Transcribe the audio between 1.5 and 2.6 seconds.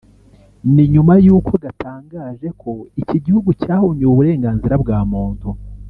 gatangaje